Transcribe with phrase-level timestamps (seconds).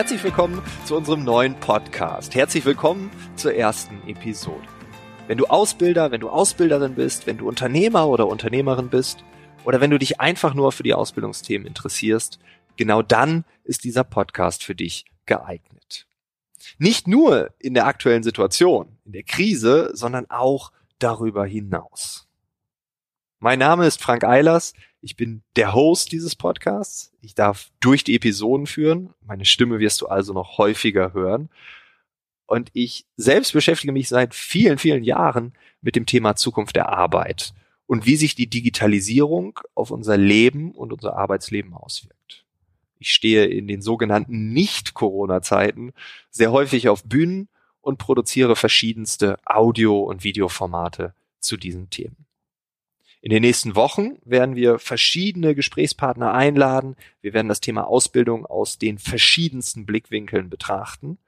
[0.00, 2.34] Herzlich willkommen zu unserem neuen Podcast.
[2.34, 4.66] Herzlich willkommen zur ersten Episode.
[5.26, 9.22] Wenn du Ausbilder, wenn du Ausbilderin bist, wenn du Unternehmer oder Unternehmerin bist
[9.66, 12.38] oder wenn du dich einfach nur für die Ausbildungsthemen interessierst,
[12.78, 16.06] genau dann ist dieser Podcast für dich geeignet.
[16.78, 22.26] Nicht nur in der aktuellen Situation, in der Krise, sondern auch darüber hinaus.
[23.42, 24.74] Mein Name ist Frank Eilers.
[25.00, 27.10] Ich bin der Host dieses Podcasts.
[27.22, 29.14] Ich darf durch die Episoden führen.
[29.26, 31.48] Meine Stimme wirst du also noch häufiger hören.
[32.44, 37.54] Und ich selbst beschäftige mich seit vielen, vielen Jahren mit dem Thema Zukunft der Arbeit
[37.86, 42.44] und wie sich die Digitalisierung auf unser Leben und unser Arbeitsleben auswirkt.
[42.98, 45.94] Ich stehe in den sogenannten Nicht-Corona-Zeiten
[46.28, 47.48] sehr häufig auf Bühnen
[47.80, 52.26] und produziere verschiedenste Audio- und Videoformate zu diesen Themen.
[53.22, 56.96] In den nächsten Wochen werden wir verschiedene Gesprächspartner einladen.
[57.20, 61.18] Wir werden das Thema Ausbildung aus den verschiedensten Blickwinkeln betrachten.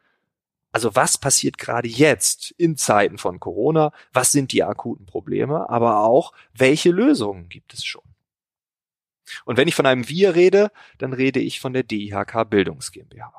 [0.72, 3.92] Also was passiert gerade jetzt in Zeiten von Corona?
[4.14, 5.68] Was sind die akuten Probleme?
[5.68, 8.02] Aber auch, welche Lösungen gibt es schon?
[9.44, 13.32] Und wenn ich von einem Wir rede, dann rede ich von der DIHK Bildungs GmbH.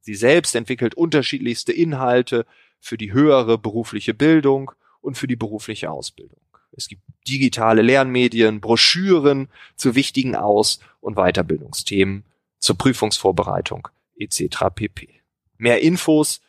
[0.00, 2.46] Sie selbst entwickelt unterschiedlichste Inhalte
[2.78, 6.40] für die höhere berufliche Bildung und für die berufliche Ausbildung.
[6.72, 12.24] Es gibt digitale Lernmedien, Broschüren zu wichtigen Aus- und Weiterbildungsthemen,
[12.58, 14.66] zur Prüfungsvorbereitung etc.
[14.74, 15.20] pp.
[15.56, 16.40] Mehr Infos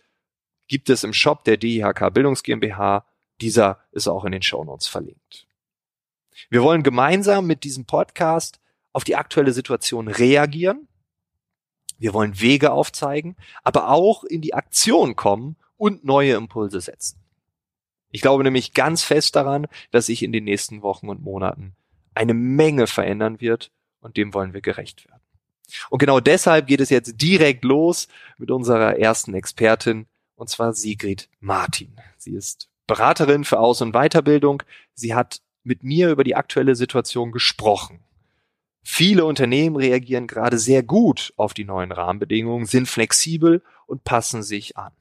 [0.67, 3.05] gibt es im Shop der DIHK Bildungs GmbH.
[3.41, 5.47] Dieser ist auch in den Shownotes verlinkt.
[6.49, 8.59] Wir wollen gemeinsam mit diesem Podcast
[8.93, 10.87] auf die aktuelle Situation reagieren.
[11.97, 17.18] Wir wollen Wege aufzeigen, aber auch in die Aktion kommen und neue Impulse setzen.
[18.11, 21.75] Ich glaube nämlich ganz fest daran, dass sich in den nächsten Wochen und Monaten
[22.15, 23.71] eine Menge verändern wird
[24.01, 25.21] und dem wollen wir gerecht werden.
[25.89, 31.29] Und genau deshalb geht es jetzt direkt los mit unserer ersten Expertin, und zwar Sigrid
[31.39, 31.95] Martin.
[32.17, 34.63] Sie ist Beraterin für Aus- und Weiterbildung.
[34.95, 37.99] Sie hat mit mir über die aktuelle Situation gesprochen.
[38.81, 44.77] Viele Unternehmen reagieren gerade sehr gut auf die neuen Rahmenbedingungen, sind flexibel und passen sich
[44.77, 44.93] an.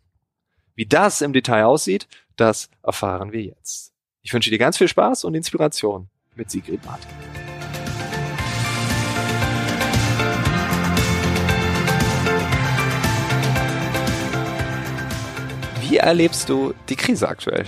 [0.75, 2.07] Wie das im Detail aussieht,
[2.39, 3.93] das erfahren wir jetzt.
[4.23, 7.11] Ich wünsche dir ganz viel Spaß und Inspiration mit Sigrid Martin.
[15.81, 17.65] Wie erlebst du die Krise aktuell?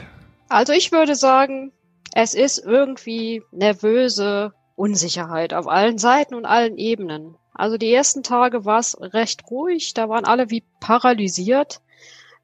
[0.49, 1.73] Also ich würde sagen,
[2.15, 7.37] es ist irgendwie nervöse Unsicherheit auf allen Seiten und allen Ebenen.
[7.55, 11.81] Also die ersten Tage war es recht ruhig, da waren alle wie paralysiert.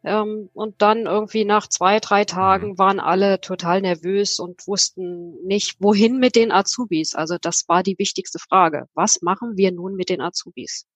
[0.06, 2.78] Ähm, und dann irgendwie nach zwei, drei Tagen mhm.
[2.78, 7.16] waren alle total nervös und wussten nicht, wohin mit den Azubis.
[7.16, 8.86] Also das war die wichtigste Frage.
[8.94, 10.86] Was machen wir nun mit den Azubis?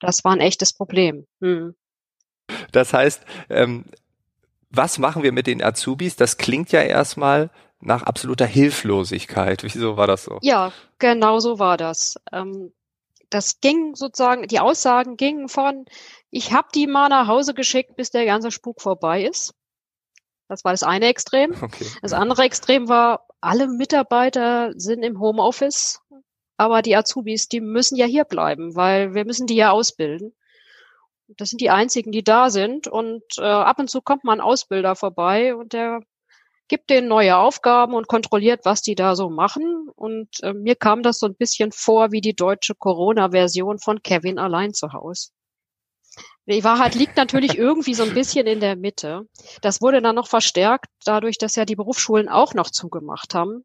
[0.00, 1.26] Das war ein echtes Problem.
[1.40, 1.76] Hm.
[2.72, 3.84] Das heißt, ähm,
[4.70, 6.16] was machen wir mit den Azubis?
[6.16, 9.62] Das klingt ja erstmal nach absoluter Hilflosigkeit.
[9.62, 10.40] Wieso war das so?
[10.42, 12.16] Ja, genau so war das.
[12.32, 12.72] Ähm,
[13.34, 15.86] das ging sozusagen, die Aussagen gingen von,
[16.30, 19.54] ich habe die mal nach Hause geschickt, bis der ganze Spuk vorbei ist.
[20.48, 21.52] Das war das eine Extrem.
[21.62, 21.86] Okay.
[22.00, 26.00] Das andere Extrem war, alle Mitarbeiter sind im Homeoffice,
[26.56, 30.36] aber die Azubis, die müssen ja hier bleiben, weil wir müssen die ja ausbilden.
[31.26, 32.86] Das sind die einzigen, die da sind.
[32.86, 36.02] Und äh, ab und zu kommt mal ein Ausbilder vorbei und der
[36.68, 39.88] gibt denen neue Aufgaben und kontrolliert, was die da so machen.
[39.94, 44.38] Und äh, mir kam das so ein bisschen vor wie die deutsche Corona-Version von Kevin
[44.38, 45.30] allein zu Hause.
[46.46, 49.28] Die Wahrheit liegt natürlich irgendwie so ein bisschen in der Mitte.
[49.62, 53.64] Das wurde dann noch verstärkt dadurch, dass ja die Berufsschulen auch noch zugemacht haben,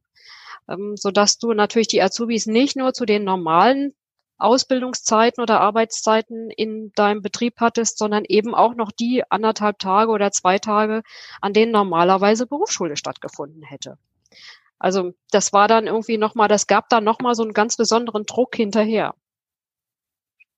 [0.70, 3.94] ähm, so dass du natürlich die Azubis nicht nur zu den normalen
[4.40, 10.32] Ausbildungszeiten oder Arbeitszeiten in deinem Betrieb hattest, sondern eben auch noch die anderthalb Tage oder
[10.32, 11.04] zwei Tage,
[11.42, 13.98] an denen normalerweise Berufsschule stattgefunden hätte.
[14.80, 18.56] Also das war dann irgendwie nochmal, das gab dann nochmal so einen ganz besonderen Druck
[18.56, 19.14] hinterher.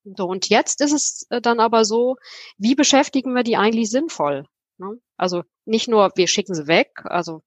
[0.03, 2.17] So, und jetzt ist es äh, dann aber so,
[2.57, 4.45] wie beschäftigen wir die eigentlich sinnvoll?
[4.77, 5.00] Ne?
[5.17, 7.44] Also nicht nur, wir schicken sie weg, also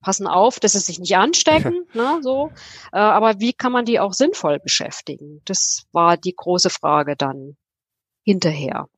[0.00, 2.50] passen auf, dass sie sich nicht anstecken, ne, so.
[2.92, 5.40] Äh, aber wie kann man die auch sinnvoll beschäftigen?
[5.44, 7.56] Das war die große Frage dann
[8.24, 8.88] hinterher.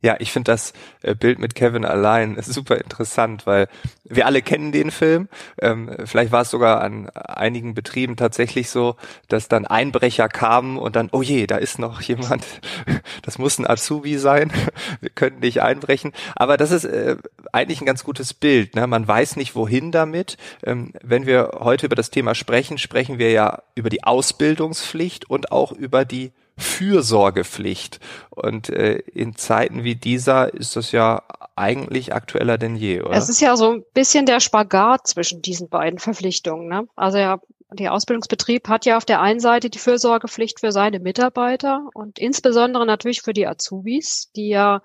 [0.00, 0.72] Ja, ich finde das
[1.02, 3.68] äh, Bild mit Kevin allein super interessant, weil
[4.04, 5.28] wir alle kennen den Film.
[5.60, 8.96] Ähm, vielleicht war es sogar an einigen Betrieben tatsächlich so,
[9.26, 12.44] dass dann Einbrecher kamen und dann, oh je, da ist noch jemand,
[13.22, 14.52] das muss ein Azubi sein,
[15.00, 16.12] wir könnten nicht einbrechen.
[16.36, 17.16] Aber das ist äh,
[17.52, 18.76] eigentlich ein ganz gutes Bild.
[18.76, 18.86] Ne?
[18.86, 20.36] Man weiß nicht, wohin damit.
[20.62, 25.50] Ähm, wenn wir heute über das Thema sprechen, sprechen wir ja über die Ausbildungspflicht und
[25.50, 28.00] auch über die Fürsorgepflicht.
[28.30, 31.22] Und äh, in Zeiten wie dieser ist das ja
[31.56, 33.16] eigentlich aktueller denn je, oder?
[33.16, 36.68] Es ist ja so ein bisschen der Spagat zwischen diesen beiden Verpflichtungen.
[36.68, 36.86] Ne?
[36.94, 37.40] Also ja,
[37.72, 42.86] der Ausbildungsbetrieb hat ja auf der einen Seite die Fürsorgepflicht für seine Mitarbeiter und insbesondere
[42.86, 44.80] natürlich für die Azubis, die ja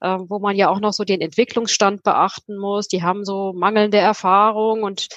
[0.00, 2.88] äh, wo man ja auch noch so den Entwicklungsstand beachten muss.
[2.88, 5.08] Die haben so mangelnde Erfahrung und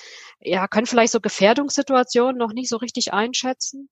[0.42, 3.90] ja, können vielleicht so Gefährdungssituationen noch nicht so richtig einschätzen.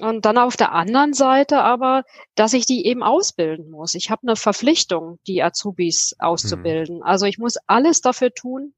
[0.00, 2.04] Und dann auf der anderen Seite aber,
[2.34, 3.94] dass ich die eben ausbilden muss.
[3.94, 6.96] Ich habe eine Verpflichtung, die Azubis auszubilden.
[6.96, 7.02] Hm.
[7.02, 8.74] Also ich muss alles dafür tun,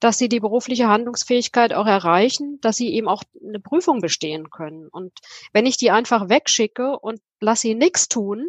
[0.00, 4.88] dass sie die berufliche Handlungsfähigkeit auch erreichen, dass sie eben auch eine Prüfung bestehen können.
[4.88, 5.12] Und
[5.52, 8.48] wenn ich die einfach wegschicke und lasse sie nichts tun,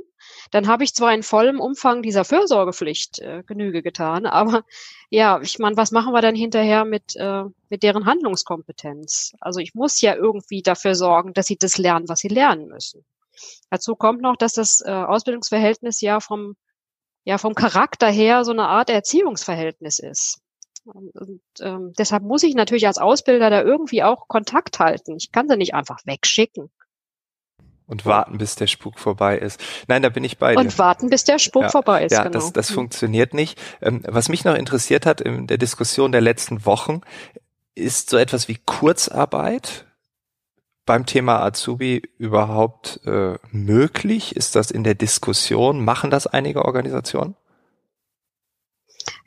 [0.52, 4.64] dann habe ich zwar in vollem Umfang dieser Fürsorgepflicht äh, Genüge getan, aber
[5.10, 9.34] ja, ich meine, was machen wir dann hinterher mit, äh, mit deren Handlungskompetenz?
[9.40, 13.04] Also ich muss ja irgendwie dafür sorgen, dass sie das lernen, was sie lernen müssen.
[13.70, 16.56] Dazu kommt noch, dass das äh, Ausbildungsverhältnis ja vom,
[17.24, 20.42] ja vom Charakter her so eine Art Erziehungsverhältnis ist.
[20.94, 25.16] Und, ähm, deshalb muss ich natürlich als Ausbilder da irgendwie auch Kontakt halten.
[25.18, 26.70] Ich kann sie nicht einfach wegschicken
[27.90, 29.60] und warten, bis der Spuk vorbei ist.
[29.88, 30.60] Nein, da bin ich bei dir.
[30.60, 32.12] Und warten, bis der Spuk ja, vorbei ist.
[32.12, 32.34] Ja, genau.
[32.34, 33.60] das, das funktioniert nicht.
[33.82, 37.02] Ähm, was mich noch interessiert hat in der Diskussion der letzten Wochen,
[37.74, 39.88] ist so etwas wie Kurzarbeit
[40.86, 44.36] beim Thema Azubi überhaupt äh, möglich?
[44.36, 45.84] Ist das in der Diskussion?
[45.84, 47.36] Machen das einige Organisationen?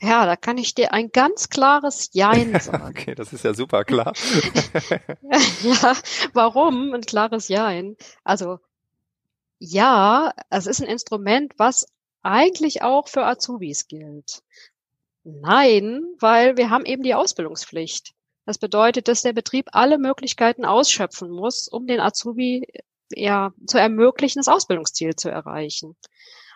[0.02, 2.88] Ja, da kann ich dir ein ganz klares Jein sagen.
[2.88, 4.12] okay, das ist ja super klar.
[5.62, 5.96] ja,
[6.32, 7.96] warum ein klares Jein?
[8.24, 8.58] Also
[9.60, 11.86] ja, es ist ein Instrument, was
[12.22, 14.42] eigentlich auch für Azubis gilt.
[15.22, 18.12] Nein, weil wir haben eben die Ausbildungspflicht.
[18.44, 22.66] Das bedeutet, dass der Betrieb alle Möglichkeiten ausschöpfen muss, um den Azubi
[23.10, 25.94] ja zu ermöglichen, das Ausbildungsziel zu erreichen.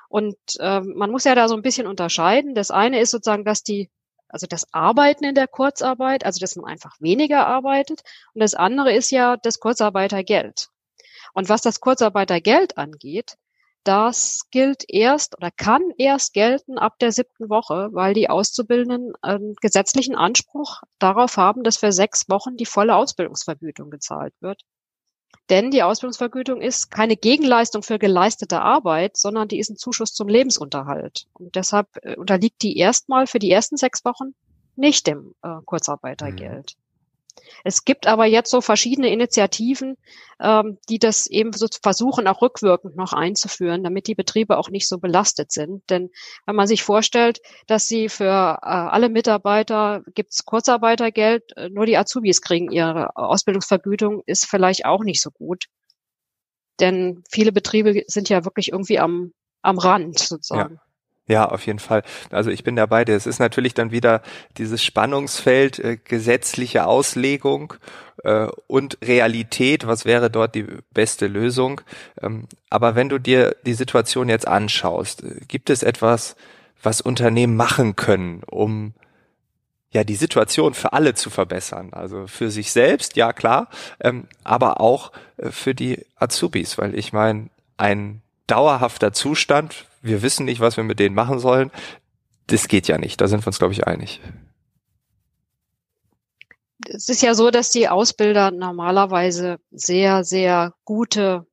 [0.09, 2.55] Und äh, man muss ja da so ein bisschen unterscheiden.
[2.55, 3.91] Das eine ist sozusagen, dass die,
[4.29, 8.03] also das Arbeiten in der Kurzarbeit, also dass man einfach weniger arbeitet.
[8.35, 10.69] Und das andere ist ja das Kurzarbeitergeld.
[11.33, 13.37] Und was das Kurzarbeitergeld angeht,
[13.87, 19.55] das gilt erst oder kann erst gelten ab der siebten Woche, weil die Auszubildenden einen
[19.61, 24.63] gesetzlichen Anspruch darauf haben, dass für sechs Wochen die volle Ausbildungsvergütung gezahlt wird.
[25.49, 30.29] Denn die Ausbildungsvergütung ist keine Gegenleistung für geleistete Arbeit, sondern die ist ein Zuschuss zum
[30.29, 31.27] Lebensunterhalt.
[31.35, 34.35] Und deshalb äh, unterliegt die erstmal für die ersten sechs Wochen
[34.75, 36.77] nicht dem äh, Kurzarbeitergeld.
[37.65, 39.97] Es gibt aber jetzt so verschiedene Initiativen,
[40.41, 44.89] ähm, die das eben so versuchen, auch rückwirkend noch einzuführen, damit die Betriebe auch nicht
[44.89, 45.89] so belastet sind.
[45.91, 46.11] Denn
[46.45, 48.25] wenn man sich vorstellt, dass sie für
[48.63, 55.03] äh, alle Mitarbeiter gibt's Kurzarbeitergeld, äh, nur die Azubis kriegen ihre Ausbildungsvergütung, ist vielleicht auch
[55.03, 55.65] nicht so gut.
[56.81, 59.33] Denn viele Betriebe sind ja wirklich irgendwie am,
[59.63, 60.75] am Rand sozusagen.
[60.75, 60.86] Ja.
[61.29, 62.03] Ja, auf jeden Fall.
[62.31, 63.03] Also ich bin dabei.
[63.03, 64.23] Es ist natürlich dann wieder
[64.59, 67.75] dieses Spannungsfeld äh, gesetzliche Auslegung
[68.23, 69.89] äh, und Realität.
[69.89, 71.81] Was wäre dort die beste Lösung?
[72.23, 76.37] Ähm, aber wenn du dir die Situation jetzt anschaust, äh, gibt es etwas,
[76.81, 78.95] was Unternehmen machen können, um
[79.91, 81.93] ja die Situation für alle zu verbessern?
[81.93, 87.13] Also für sich selbst, ja klar, ähm, aber auch äh, für die Azubis, weil ich
[87.13, 91.71] meine, ein dauerhafter Zustand wir wissen nicht, was wir mit denen machen sollen.
[92.47, 93.21] Das geht ja nicht.
[93.21, 94.21] Da sind wir uns, glaube ich, einig.
[96.89, 101.47] Es ist ja so, dass die Ausbilder normalerweise sehr, sehr gute,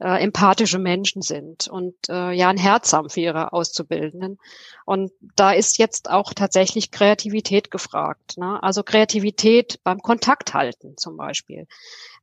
[0.00, 4.38] äh, empathische Menschen sind und äh, ja ein Herz haben für ihre Auszubildenden.
[4.86, 8.38] Und da ist jetzt auch tatsächlich Kreativität gefragt.
[8.38, 8.62] Ne?
[8.62, 11.66] Also Kreativität beim Kontakt halten zum Beispiel.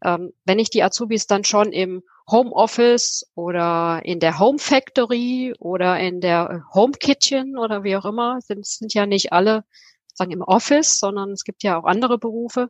[0.03, 5.99] Ähm, wenn ich die Azubis dann schon im Homeoffice oder in der Home Factory oder
[5.99, 9.63] in der Home Kitchen oder wie auch immer, sind, sind ja nicht alle
[10.17, 12.69] sagen im Office, sondern es gibt ja auch andere Berufe.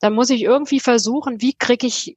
[0.00, 2.16] Da muss ich irgendwie versuchen, wie kriege ich,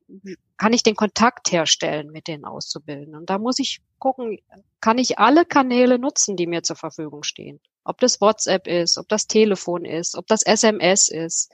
[0.57, 3.15] kann ich den Kontakt herstellen mit den Auszubildenden?
[3.15, 4.39] Und da muss ich gucken,
[4.81, 7.59] kann ich alle Kanäle nutzen, die mir zur Verfügung stehen?
[7.83, 11.51] Ob das WhatsApp ist, ob das Telefon ist, ob das SMS ist,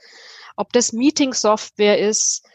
[0.56, 2.46] ob das Meeting-Software ist,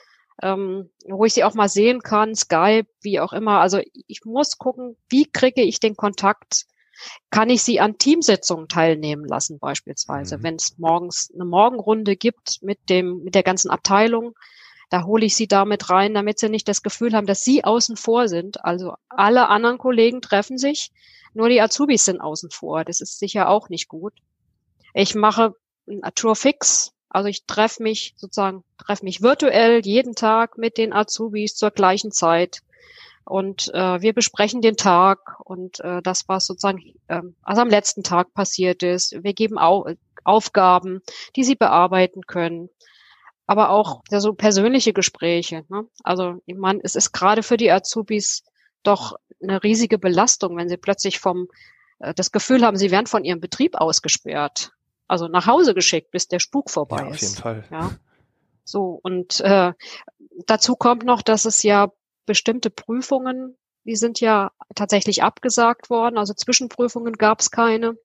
[0.42, 3.60] ähm, wo ich sie auch mal sehen kann, Skype, wie auch immer.
[3.60, 6.66] Also ich muss gucken, wie kriege ich den Kontakt?
[7.30, 10.42] Kann ich sie an Teamsitzungen teilnehmen lassen, beispielsweise, mhm.
[10.42, 14.34] wenn es morgens eine Morgenrunde gibt mit dem, mit der ganzen Abteilung,
[14.90, 17.96] da hole ich sie damit rein, damit sie nicht das Gefühl haben, dass sie außen
[17.96, 18.64] vor sind.
[18.64, 20.90] Also alle anderen Kollegen treffen sich,
[21.32, 22.84] nur die Azubis sind außen vor.
[22.84, 24.14] Das ist sicher auch nicht gut.
[24.92, 25.54] Ich mache
[25.86, 30.92] ein Tour Fix, also ich treffe mich sozusagen, treffe mich virtuell jeden Tag mit den
[30.92, 32.62] Azubis zur gleichen Zeit
[33.30, 38.02] Und äh, wir besprechen den Tag und äh, das, was sozusagen äh, also am letzten
[38.02, 39.14] Tag passiert ist.
[39.22, 39.86] Wir geben Au
[40.24, 41.00] Aufgaben,
[41.36, 42.70] die sie bearbeiten können.
[43.46, 45.64] Aber auch ja, so persönliche Gespräche.
[45.68, 45.84] Ne?
[46.02, 48.42] Also ich meine, es ist gerade für die Azubis
[48.82, 51.46] doch eine riesige Belastung, wenn sie plötzlich vom
[52.00, 54.72] äh, das Gefühl haben, sie werden von ihrem Betrieb ausgesperrt,
[55.06, 57.38] also nach Hause geschickt, bis der Spuk vorbei ja, auf ist.
[57.38, 57.64] Auf jeden Fall.
[57.70, 57.90] Ja.
[58.64, 59.72] So und äh,
[60.46, 61.92] dazu kommt noch, dass es ja
[62.30, 66.16] bestimmte Prüfungen, die sind ja tatsächlich abgesagt worden.
[66.16, 67.96] Also Zwischenprüfungen gab es keine.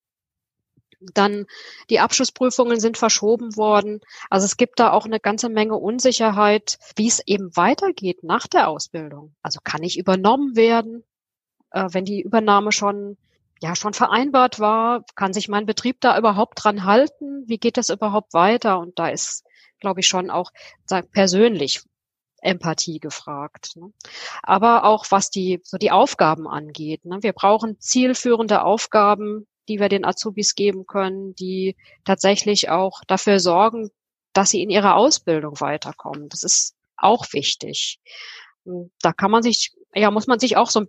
[1.00, 1.46] Dann
[1.92, 4.02] die Abschlussprüfungen sind verschoben worden.
[4.32, 8.68] Also es gibt da auch eine ganze Menge Unsicherheit, wie es eben weitergeht nach der
[8.68, 9.36] Ausbildung.
[9.44, 11.04] Also kann ich übernommen werden,
[11.70, 13.16] äh, wenn die Übernahme schon
[13.62, 17.44] ja schon vereinbart war, kann sich mein Betrieb da überhaupt dran halten?
[17.46, 18.80] Wie geht das überhaupt weiter?
[18.80, 19.46] Und da ist,
[19.80, 20.50] glaube ich, schon auch
[20.86, 21.84] sag, persönlich
[22.46, 23.76] Empathie gefragt.
[23.76, 23.92] Ne?
[24.44, 27.06] Aber auch was die so die Aufgaben angeht.
[27.06, 27.20] Ne?
[27.22, 33.90] Wir brauchen zielführende Aufgaben, die wir den Azubis geben können, die tatsächlich auch dafür sorgen,
[34.34, 36.30] dass sie in ihrer Ausbildung weiterkommen.
[36.30, 38.00] Das ist auch wichtig.
[39.02, 40.88] Da kann man sich, ja, muss man sich auch so ein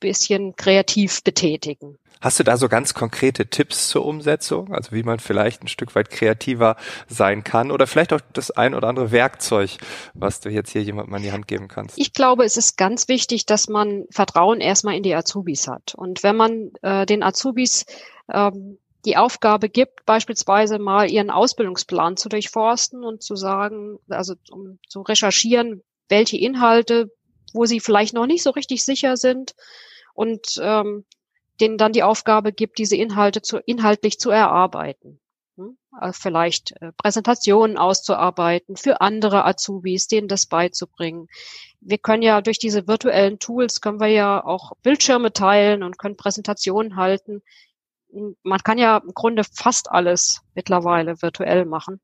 [0.00, 1.98] bisschen kreativ betätigen.
[2.20, 4.74] Hast du da so ganz konkrete Tipps zur Umsetzung?
[4.74, 6.76] Also wie man vielleicht ein Stück weit kreativer
[7.08, 9.78] sein kann oder vielleicht auch das ein oder andere Werkzeug,
[10.12, 11.98] was du jetzt hier jemandem an die Hand geben kannst?
[11.98, 15.94] Ich glaube, es ist ganz wichtig, dass man Vertrauen erstmal in die Azubis hat.
[15.94, 17.86] Und wenn man äh, den Azubis
[18.30, 18.76] ähm,
[19.06, 25.00] die Aufgabe gibt, beispielsweise mal ihren Ausbildungsplan zu durchforsten und zu sagen, also um zu
[25.00, 27.10] recherchieren, welche Inhalte,
[27.52, 29.54] wo sie vielleicht noch nicht so richtig sicher sind,
[30.14, 31.04] und ähm,
[31.60, 35.20] denen dann die Aufgabe gibt, diese Inhalte zu, inhaltlich zu erarbeiten.
[35.56, 35.78] Hm?
[35.92, 41.28] Also vielleicht äh, Präsentationen auszuarbeiten für andere Azubis, denen das beizubringen.
[41.80, 46.16] Wir können ja durch diese virtuellen Tools können wir ja auch Bildschirme teilen und können
[46.16, 47.42] Präsentationen halten.
[48.42, 52.00] Man kann ja im Grunde fast alles mittlerweile virtuell machen.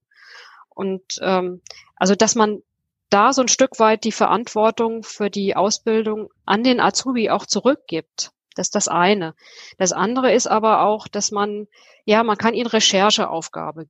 [0.69, 1.63] Und ähm,
[1.97, 2.63] also dass man
[3.11, 8.33] da so ein Stück weit die Verantwortung für die Ausbildung an den Azubi auch zurückgibt.
[8.57, 9.35] Das ist das eine.
[9.77, 11.69] Das andere ist aber auch, dass man,
[12.05, 13.87] ja, man kann ihnen Rechercheaufgaben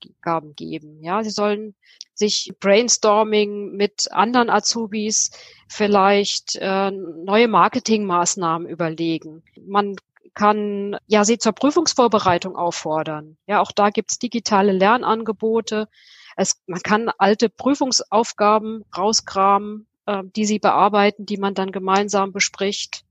[0.57, 1.03] geben.
[1.03, 1.75] Ja, sie sollen
[2.15, 5.31] sich Brainstorming mit anderen Azubis
[5.69, 9.45] vielleicht äh, neue Marketingmaßnahmen überlegen.
[9.65, 9.97] Man
[10.35, 13.37] kann ja sie zur Prüfungsvorbereitung auffordern.
[13.47, 15.89] Ja, auch da gibt's digitale Lernangebote.
[16.37, 23.05] Es, man kann alte Prüfungsaufgaben rauskramen, äh, die sie bearbeiten, die man dann gemeinsam bespricht.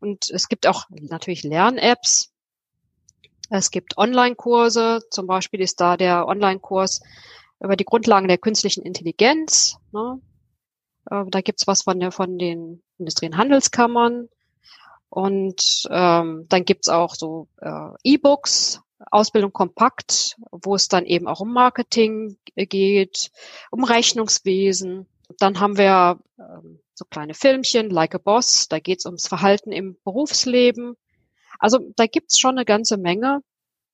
[0.00, 2.30] Und es gibt auch natürlich Lern-Apps.
[3.50, 5.00] Es gibt Online-Kurse.
[5.10, 7.00] Zum Beispiel ist da der Online-Kurs
[7.60, 9.78] über die Grundlagen der künstlichen Intelligenz.
[9.92, 10.20] Ne?
[11.10, 14.28] Äh, da gibt's was von, der, von den Industrie- und Handelskammern.
[15.08, 21.40] Und ähm, dann gibt's auch so äh, E-Books, Ausbildung kompakt, wo es dann eben auch
[21.40, 23.30] um Marketing geht,
[23.70, 25.06] um Rechnungswesen.
[25.38, 29.72] Dann haben wir ähm, so kleine Filmchen, Like a Boss, da geht es ums Verhalten
[29.72, 30.96] im Berufsleben.
[31.58, 33.42] Also da gibt's schon eine ganze Menge.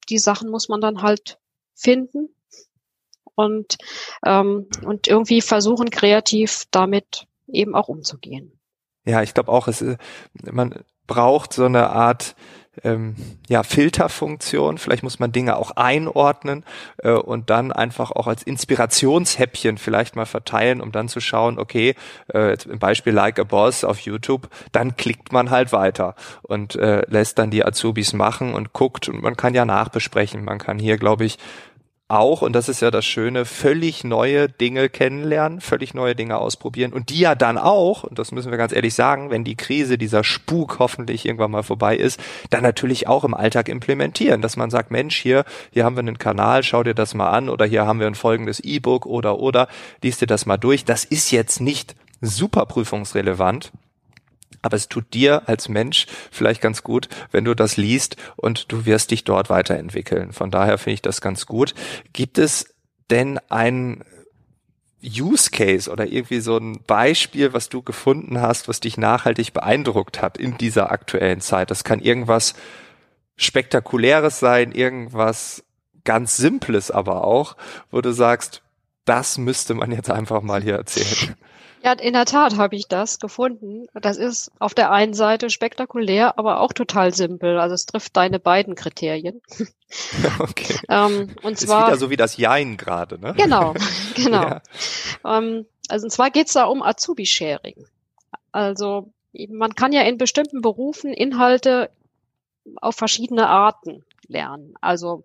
[0.08, 1.38] Die Sachen muss man dann halt
[1.74, 2.34] finden
[3.34, 3.76] und,
[4.24, 8.58] ähm, und irgendwie versuchen, kreativ damit eben auch umzugehen.
[9.04, 9.84] Ja, ich glaube auch, es,
[10.42, 12.36] man braucht so eine Art
[12.82, 13.14] ähm,
[13.48, 14.78] ja, Filterfunktion.
[14.78, 16.64] Vielleicht muss man Dinge auch einordnen
[16.98, 21.94] äh, und dann einfach auch als Inspirationshäppchen vielleicht mal verteilen, um dann zu schauen, okay,
[22.32, 26.76] äh, jetzt im Beispiel Like a Boss auf YouTube, dann klickt man halt weiter und
[26.76, 30.44] äh, lässt dann die Azubis machen und guckt und man kann ja nachbesprechen.
[30.44, 31.38] Man kann hier, glaube ich,
[32.08, 36.92] auch, und das ist ja das Schöne, völlig neue Dinge kennenlernen, völlig neue Dinge ausprobieren
[36.92, 39.96] und die ja dann auch, und das müssen wir ganz ehrlich sagen, wenn die Krise,
[39.96, 42.20] dieser Spuk hoffentlich irgendwann mal vorbei ist,
[42.50, 46.18] dann natürlich auch im Alltag implementieren, dass man sagt, Mensch, hier, hier haben wir einen
[46.18, 49.68] Kanal, schau dir das mal an oder hier haben wir ein folgendes E-Book oder oder,
[50.02, 50.84] liest dir das mal durch.
[50.84, 53.72] Das ist jetzt nicht super prüfungsrelevant,
[54.64, 58.86] aber es tut dir als Mensch vielleicht ganz gut, wenn du das liest und du
[58.86, 60.32] wirst dich dort weiterentwickeln.
[60.32, 61.74] Von daher finde ich das ganz gut.
[62.14, 62.74] Gibt es
[63.10, 64.02] denn ein
[65.02, 70.22] Use Case oder irgendwie so ein Beispiel, was du gefunden hast, was dich nachhaltig beeindruckt
[70.22, 71.70] hat in dieser aktuellen Zeit?
[71.70, 72.54] Das kann irgendwas
[73.36, 75.62] Spektakuläres sein, irgendwas
[76.04, 77.58] ganz Simples aber auch,
[77.90, 78.62] wo du sagst,
[79.04, 81.36] das müsste man jetzt einfach mal hier erzählen.
[81.84, 83.86] Ja, in der Tat habe ich das gefunden.
[83.92, 87.58] Das ist auf der einen Seite spektakulär, aber auch total simpel.
[87.58, 89.42] Also es trifft deine beiden Kriterien.
[90.40, 90.76] Okay.
[90.88, 93.32] ähm, und ist zwar wieder so wie das Jein gerade, ne?
[93.36, 93.74] Genau,
[94.16, 94.42] genau.
[94.42, 94.62] Ja.
[95.24, 97.86] Ähm, also und zwar geht's da um Azubi-Sharing.
[98.50, 99.12] Also
[99.50, 101.90] Man kann ja in bestimmten Berufen Inhalte
[102.80, 104.74] auf verschiedene Arten lernen.
[104.80, 105.22] Also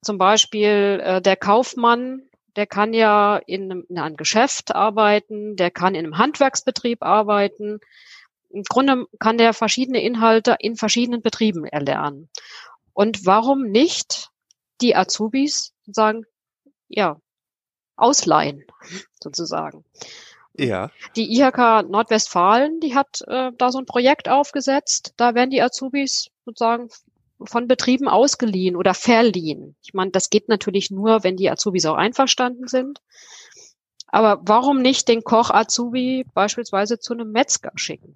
[0.00, 2.22] zum Beispiel äh, der Kaufmann,
[2.56, 7.80] der kann ja in einem, in einem Geschäft arbeiten, der kann in einem Handwerksbetrieb arbeiten.
[8.50, 12.28] Im Grunde kann der verschiedene Inhalte in verschiedenen Betrieben erlernen.
[12.94, 14.30] Und warum nicht
[14.80, 16.24] die Azubis sagen,
[16.88, 17.20] ja,
[17.96, 18.64] ausleihen,
[19.22, 19.84] sozusagen.
[20.54, 20.90] Ja.
[21.16, 25.12] Die IHK Nordwestfalen, die hat äh, da so ein Projekt aufgesetzt.
[25.16, 26.88] Da werden die Azubis sozusagen
[27.42, 29.76] von Betrieben ausgeliehen oder verliehen.
[29.82, 33.00] Ich meine, das geht natürlich nur, wenn die Azubis auch einverstanden sind.
[34.06, 38.14] Aber warum nicht den Koch Azubi beispielsweise zu einem Metzger schicken?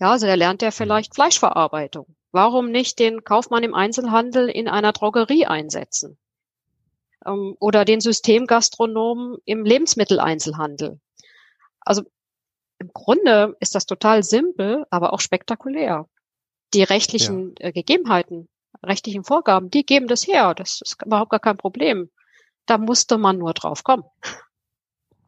[0.00, 2.16] Ja, also da lernt er vielleicht Fleischverarbeitung.
[2.32, 6.18] Warum nicht den Kaufmann im Einzelhandel in einer Drogerie einsetzen?
[7.24, 11.00] Ähm, oder den Systemgastronomen im Lebensmitteleinzelhandel.
[11.80, 12.02] Also
[12.78, 16.06] im Grunde ist das total simpel, aber auch spektakulär.
[16.74, 17.68] Die rechtlichen ja.
[17.68, 18.48] äh, Gegebenheiten,
[18.82, 20.54] rechtlichen Vorgaben, die geben das her.
[20.54, 22.10] Das ist überhaupt gar kein Problem.
[22.66, 24.04] Da musste man nur drauf kommen.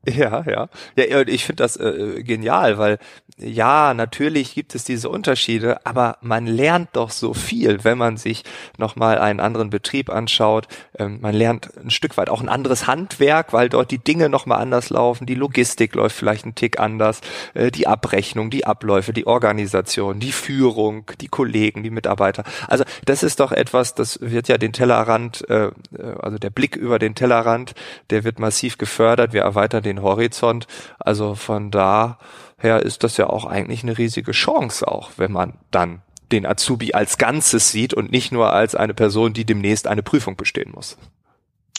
[0.08, 0.68] Ja, ja.
[0.96, 2.98] Ja, ich finde das äh, genial, weil
[3.38, 8.44] ja, natürlich gibt es diese Unterschiede, aber man lernt doch so viel, wenn man sich
[8.78, 10.68] nochmal einen anderen Betrieb anschaut.
[10.98, 14.62] Ähm, man lernt ein Stück weit auch ein anderes Handwerk, weil dort die Dinge nochmal
[14.62, 15.26] anders laufen.
[15.26, 17.20] Die Logistik läuft vielleicht einen Tick anders.
[17.52, 22.44] Äh, die Abrechnung, die Abläufe, die Organisation, die Führung, die Kollegen, die Mitarbeiter.
[22.68, 25.72] Also das ist doch etwas, das wird ja den Tellerrand, äh, äh
[26.20, 27.74] also der Blick über den Tellerrand,
[28.08, 29.34] der wird massiv gefördert.
[29.34, 30.66] Wir erweitern den Horizont.
[30.98, 32.18] Also von da
[32.58, 36.92] her ist das ja auch eigentlich eine riesige Chance auch, wenn man dann den Azubi
[36.92, 40.96] als Ganzes sieht und nicht nur als eine Person, die demnächst eine Prüfung bestehen muss.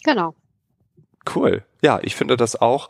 [0.03, 0.35] Genau.
[1.35, 1.63] Cool.
[1.81, 2.89] Ja, ich finde das auch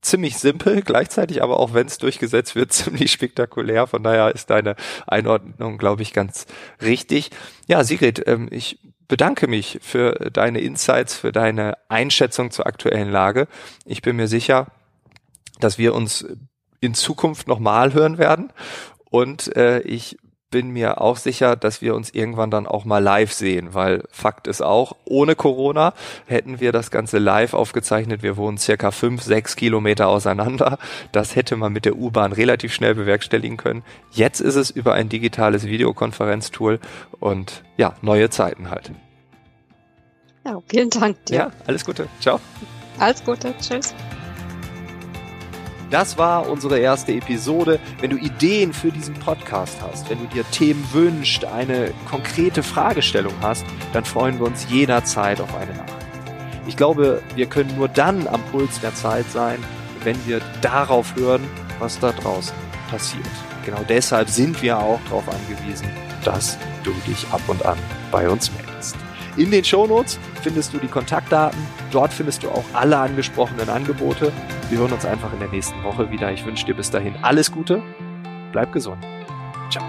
[0.00, 3.86] ziemlich simpel, gleichzeitig aber auch wenn es durchgesetzt wird, ziemlich spektakulär.
[3.86, 6.46] Von daher ist deine Einordnung, glaube ich, ganz
[6.82, 7.30] richtig.
[7.66, 13.48] Ja, Sigrid, ähm, ich bedanke mich für deine Insights, für deine Einschätzung zur aktuellen Lage.
[13.84, 14.66] Ich bin mir sicher,
[15.60, 16.26] dass wir uns
[16.80, 18.52] in Zukunft nochmal hören werden.
[19.10, 20.18] Und äh, ich
[20.50, 24.46] bin mir auch sicher, dass wir uns irgendwann dann auch mal live sehen, weil Fakt
[24.46, 25.92] ist auch, ohne Corona
[26.26, 28.22] hätten wir das Ganze live aufgezeichnet.
[28.22, 30.78] Wir wohnen circa fünf, sechs Kilometer auseinander.
[31.12, 33.82] Das hätte man mit der U-Bahn relativ schnell bewerkstelligen können.
[34.12, 36.80] Jetzt ist es über ein digitales Videokonferenztool
[37.18, 38.92] und ja, neue Zeiten halt.
[40.44, 41.36] Ja, vielen Dank dir.
[41.36, 42.08] Ja, alles Gute.
[42.20, 42.38] Ciao.
[42.98, 43.52] Alles Gute.
[43.60, 43.94] Tschüss.
[45.90, 47.78] Das war unsere erste Episode.
[48.00, 53.34] Wenn du Ideen für diesen Podcast hast, wenn du dir Themen wünschst, eine konkrete Fragestellung
[53.40, 55.96] hast, dann freuen wir uns jederzeit auf eine Nachricht.
[56.66, 59.62] Ich glaube, wir können nur dann am Puls der Zeit sein,
[60.02, 61.42] wenn wir darauf hören,
[61.78, 62.54] was da draußen
[62.90, 63.24] passiert.
[63.64, 65.88] Genau deshalb sind wir auch darauf angewiesen,
[66.24, 67.78] dass du dich ab und an
[68.10, 68.96] bei uns meldest.
[69.36, 71.58] In den Shownotes findest du die Kontaktdaten.
[71.90, 74.32] Dort findest du auch alle angesprochenen Angebote.
[74.70, 76.32] Wir hören uns einfach in der nächsten Woche wieder.
[76.32, 77.82] Ich wünsche dir bis dahin alles Gute.
[78.52, 79.04] Bleib gesund.
[79.70, 79.84] Ciao.